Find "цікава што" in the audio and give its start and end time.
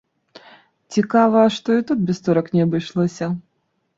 0.95-1.69